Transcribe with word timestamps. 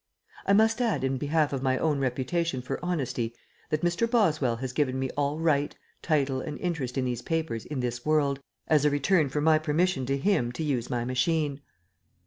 I 0.47 0.53
must 0.53 0.81
add 0.81 1.03
in 1.03 1.17
behalf 1.19 1.53
of 1.53 1.61
my 1.61 1.77
own 1.77 1.99
reputation 1.99 2.63
for 2.63 2.83
honesty 2.83 3.35
that 3.69 3.83
Mr. 3.83 4.09
Boswell 4.09 4.55
has 4.55 4.73
given 4.73 4.97
me 4.97 5.11
all 5.11 5.37
right, 5.37 5.75
title, 6.01 6.41
and 6.41 6.57
interest 6.57 6.97
in 6.97 7.05
these 7.05 7.21
papers 7.21 7.65
in 7.65 7.81
this 7.81 8.03
world 8.03 8.39
as 8.67 8.83
a 8.83 8.89
return 8.89 9.29
for 9.29 9.41
my 9.41 9.59
permission 9.59 10.07
to 10.07 10.17
him 10.17 10.51
to 10.53 10.63
use 10.63 10.89
my 10.89 11.05
machine. 11.05 11.61